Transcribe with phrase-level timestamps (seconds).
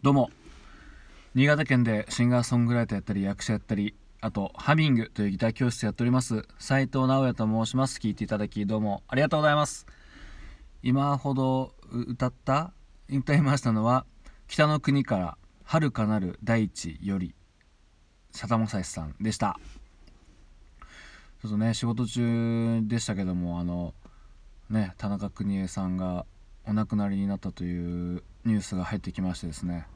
[0.00, 0.30] どうも。
[1.34, 7.98] 新潟県でシンガーソングライターやったり役者やったりあとハミングというギター教室やっております斉藤直也と申します。
[7.98, 9.02] 聞いていただきどうも。
[9.08, 9.86] ありがとうございます。
[10.84, 12.72] 今ほど歌った
[13.10, 14.06] 歌いましたのは
[14.46, 17.34] 北の国から遥かなる大地より
[18.30, 19.58] 佐田正さんでした。
[21.42, 23.94] ちょっとね仕事中でしたけどもあの
[24.70, 26.24] ね田中邦衛さんが
[26.68, 29.86] お亡くなりになったというニュースが入ってきましてですね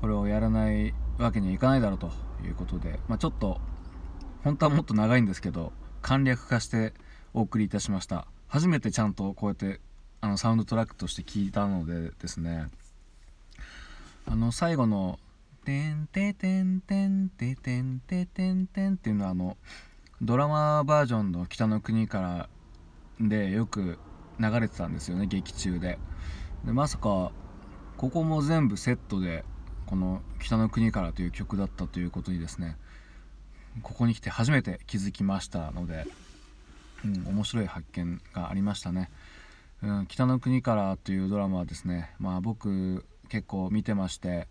[0.00, 2.10] これをやらないわけにはいかないだろうと
[2.44, 3.60] いうことで、まあ、ちょっと
[4.44, 6.92] 本当はもっと長いんですけど簡略化して
[7.32, 8.26] お送りいたしました。
[8.48, 9.80] 初めてちゃんとこうやって
[10.20, 12.66] あのサウンドトラックとして聞いたのでですね
[14.26, 15.20] あの最後の
[15.64, 19.56] 「てんててんてんてんてんててんてん」っていうのはあの
[20.20, 22.48] ドラマバージョンの「北の国から」
[23.20, 23.98] でよく
[24.40, 25.98] 流れてたんですよね劇中で。
[26.64, 27.32] でまさか
[27.96, 29.44] ここも全部セットで
[29.86, 32.76] この「北の国から」という曲だったということにですね
[33.82, 36.06] ここに来て初めて気づきましたので、
[37.04, 39.10] うん、面白い発見がありましたね、
[39.82, 44.48] うん、北の国からというドラマはですねまあ僕結構見てまして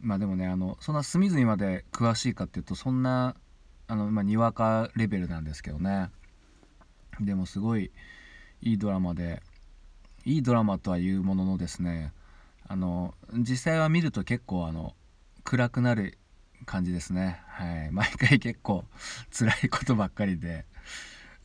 [0.00, 3.36] まあでもねあのそんな隅々まで詳しいかっていうとそんな
[3.86, 6.10] あの、まあ、にわかレベルなんですけどね。
[7.20, 7.90] でもすごい
[8.62, 9.42] いいドラマで
[10.24, 12.12] いいドラマとはいうもののですね
[12.68, 14.94] あの実際は見ると結構あの
[15.44, 16.18] 暗くなる
[16.66, 17.40] 感じですね。
[17.48, 17.90] はい。
[17.92, 18.84] 毎回結構
[19.36, 20.66] 辛いことばっかりで。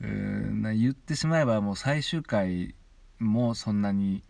[0.01, 2.75] うー言ってしまえばもう最終回
[3.18, 4.24] もそんなに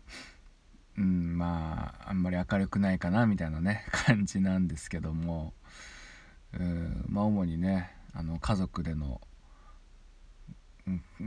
[0.96, 5.54] うんまああんまり明るくないかなみたいなね 感じなんですけども。
[6.52, 9.20] うんまあ主にねあの家族での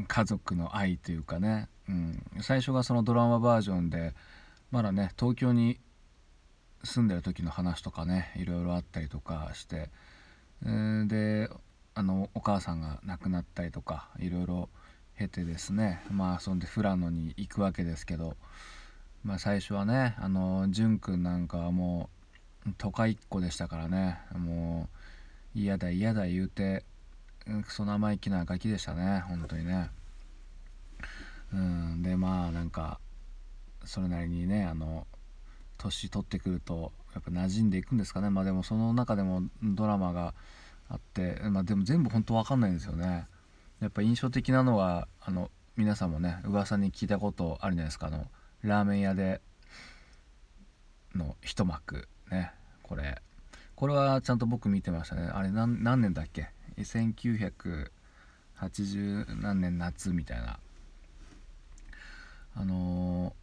[0.07, 4.13] 家族の愛というかね、うん、最初がそのドラマバージョンで
[4.71, 5.79] まだね東京に
[6.83, 9.89] 住んでる時の話とかねいろいろあったりとかして、
[10.63, 11.49] で
[11.93, 14.69] あのお母さんが亡くなったりとかいろいろ
[15.17, 16.01] 経てですね。
[16.09, 18.37] まあそんで富良野に行くわけですけど、
[19.25, 22.09] まあ、最初はねあの淳君なんかはも
[22.65, 24.19] う都会っ子でしたからね。
[24.33, 24.87] も
[25.55, 26.85] う嫌だ嫌だ言うて
[27.67, 29.89] その生意気なガキでしたね本当にね。
[31.53, 32.99] うんでまあなんか
[33.85, 35.07] それなりにねあの
[35.77, 38.29] 年取ってくるとやっぱ馴染んでいくんですかね。
[38.29, 40.33] まあでもその中でもドラマが
[40.89, 43.25] あってまあでも全部本当わかんないんですよね。
[43.79, 48.07] やっぱ印象的なのはあの皆さんもね噂に聞いたことあるじゃないですか。
[48.07, 48.27] あの
[48.61, 49.41] ラーメン屋で
[51.15, 52.07] の一幕。
[52.29, 52.51] ね
[52.83, 53.21] これ。
[53.75, 55.23] これはちゃんと僕見てましたね。
[55.33, 56.49] あれ何年だっけ？
[56.83, 60.59] 1980何年夏みたいな。
[62.55, 63.33] あの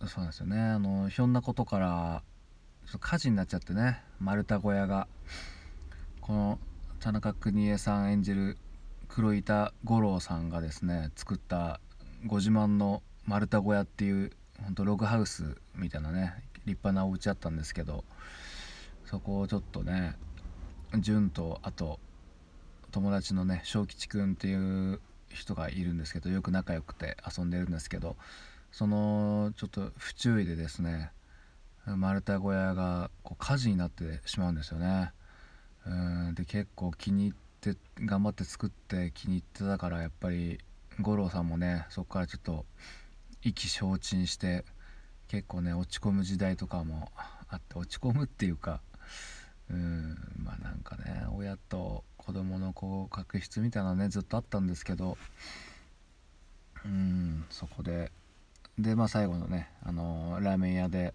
[0.00, 0.60] ー、そうなんですよね。
[0.60, 2.22] あのひょんなことから
[2.86, 4.02] ちょっと火事になっちゃってね。
[4.20, 5.08] 丸太小屋が。
[6.20, 6.58] この
[7.00, 8.58] 田中邦衛さん演じる
[9.08, 11.80] 黒板五郎さんがですね作った
[12.26, 14.32] ご自慢の丸太小屋っていう
[14.62, 16.34] ほんとログハウスみたいなね
[16.66, 18.04] 立派なお家あったんですけど
[19.06, 20.14] そこをちょっとね
[20.98, 21.98] 潤とあと
[22.90, 24.54] 友達のね小吉くんってい
[24.92, 28.16] う人がいるんですけどよく仲良くて遊んでるんですけど
[28.72, 31.10] そのちょっと不注意でですね
[31.86, 35.12] 丸太小屋がこう火事になってしまうんですよね。
[35.86, 40.58] うんで結構気に入って頑張って作って気に入ってたからやっぱり
[41.00, 42.66] 五郎さんもねそこからちょっと
[43.42, 44.64] 意気消沈して
[45.28, 47.10] 結構ね落ち込む時代とかも
[47.48, 48.82] あって落ち込むっていうか
[49.70, 55.18] うんまあなんかね親と子供のこう確執みたいなねずっとあったんですけど
[56.84, 58.12] うんそこで
[58.78, 61.12] でまあ最後のねあのー、ラーメン屋で、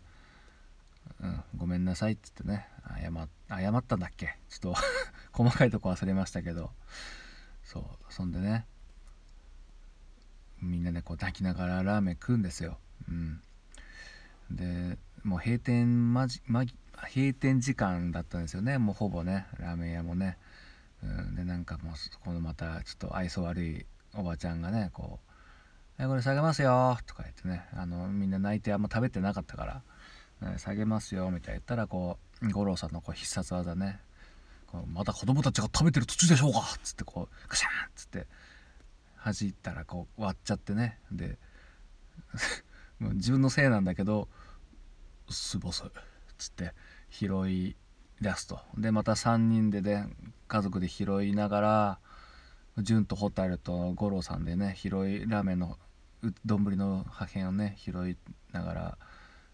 [1.23, 2.67] うん、ごめんなさいっつってね
[3.01, 4.37] 謝謝ったんだっけ？
[4.49, 4.75] ちょっと
[5.31, 6.71] 細かいとこ忘れましたけど
[7.63, 8.65] そうそんでね
[10.61, 12.77] みんなでこう抱きながらラーメン食うんですよ、
[13.07, 13.41] うん、
[14.51, 16.65] でもう閉店まじ、ま、
[17.13, 18.77] 閉店時間だったんですよね。
[18.77, 20.37] もうほぼねラーメン屋もね、
[21.03, 21.93] うん、でなんかもう
[22.23, 25.19] このまたちょっと愛想悪いおばちゃんがねこ
[25.99, 29.83] う「えこれ下げますよ」とか言ってねあのみんな泣いてあんま食べてなかったか
[30.41, 33.99] ら「下げますよ」みたいな言ったらこう五郎さんのこう必殺技ね
[34.67, 38.27] こうまた子供たちが食べてる途中でしょうかっつってこうガシャンっつって
[39.23, 41.37] 弾いたらこう割っちゃってねで
[42.99, 44.29] 自分のせいなんだけど
[45.29, 45.91] 「すいません」っ
[46.37, 46.73] つって
[47.09, 47.75] 拾い
[48.21, 48.59] 出すと。
[48.77, 50.07] でまた3人でね
[50.47, 51.99] 家族で拾いながら
[52.81, 55.77] 潤と蛍と五郎さんでね拾いラーメンの
[56.45, 58.17] 丼の破片をね拾い
[58.51, 58.81] ながら、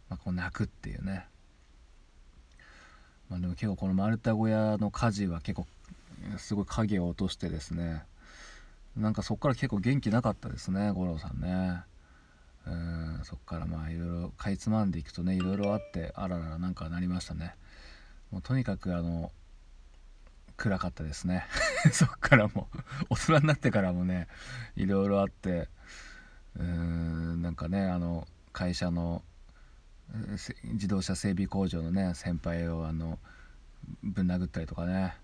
[0.09, 1.27] まあ、こう泣くっていうね。
[3.29, 5.65] まあ、でも結構この丸太小屋の火事は結構
[6.37, 8.03] すごい影を落としてですね。
[8.95, 11.83] なんかそっから結構元気なかったですね五郎さんね。
[12.67, 17.55] うんそっからまあいろいろかいつまんでいくとねいろいろあってあららなんかなりましたね。
[18.31, 19.31] もうとにかくあの
[20.57, 21.45] 暗かったですね。
[21.91, 22.69] そっからも
[23.09, 24.27] 大人になってからもね
[24.75, 25.69] いろいろあって
[26.55, 29.23] うーんなんかねあの会社の
[30.63, 33.19] 自動車整備工場のね先輩をあの
[34.03, 35.15] ぶん殴ったりとかね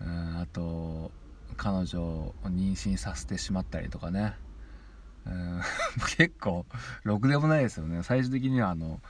[0.00, 1.10] うんあと
[1.56, 4.34] 彼女を妊娠させてしまったりとかね
[5.26, 5.60] うん
[6.16, 6.66] 結構
[7.02, 8.02] ろくでもないですよね。
[8.02, 9.00] 最終的にはあの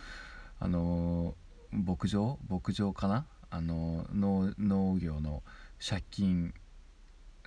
[0.59, 1.35] あの
[1.77, 2.39] 牧場？
[2.49, 3.27] 牧場かな？
[3.51, 5.43] あの農農業の
[5.79, 6.55] 借金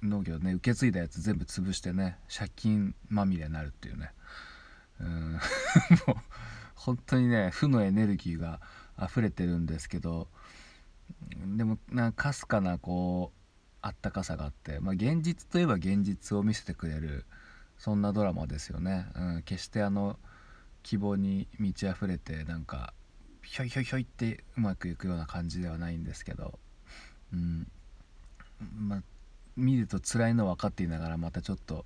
[0.01, 4.11] 農業ね受け継いだやつ全部潰してね借金まみれになるっていうね。
[4.99, 5.33] うん。
[6.07, 6.15] もう
[6.75, 8.61] 本当にね負のエネルギーが
[9.01, 10.27] 溢れてるんですけど
[11.57, 13.39] でもなんかすかなこう
[13.81, 17.25] あったかさがあって、まあ、現実といえば現実を見せてくれる
[17.77, 20.19] そんなドラマですよね、うん、決してあの
[20.83, 22.93] 希望に満ち溢れてなんか
[23.43, 26.59] ひょいひょいひょいってうまくいくような感じではないんですけど、
[27.33, 27.67] うん。
[28.77, 29.03] まあ、
[29.55, 31.85] 見ると辛いの分かっていながらまたちょっと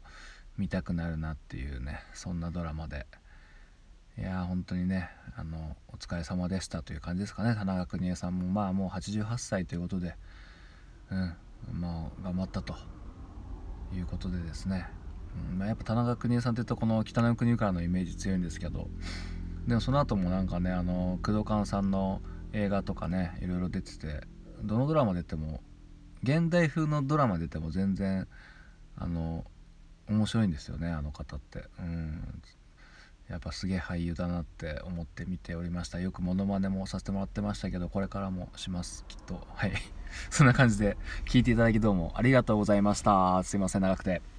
[0.57, 3.05] 見たくなるなっていうねそんなドラマで。
[4.17, 7.55] いや本当にねあのお疲れ様でしたという感じですかね。
[7.55, 8.47] 田中邦衛さんも。
[8.47, 10.15] まあもう88歳ということで。
[11.09, 11.35] うん。
[11.79, 12.75] まあ頑張ったと。
[13.97, 14.87] いうことでですね、
[15.51, 15.59] うん。
[15.59, 18.89] まあ、やっぱ田中邦衛さんっていったこの北の国からのイメージ強いんですけど。
[19.67, 22.21] でもその後もなんかねあの工藤勘さんの
[22.53, 24.21] 映画とかねいろいろ出てて
[24.61, 25.61] どのドラマ出ても
[26.23, 28.27] 現代風のドラマ出ても全然
[28.97, 29.45] あの
[30.09, 31.63] 面白いんですよねあの方って。
[31.79, 32.41] うん。
[33.29, 35.99] やっぱすげえ俳優だなって思って見ておりました。
[35.99, 39.39] よくモノマネもさせてもらってましたけどこれからもしますきっと。
[39.55, 39.73] はい。
[40.29, 43.41] そんな感じで聞いていただきどうもありがとうございました。
[43.43, 44.33] すいません長くて。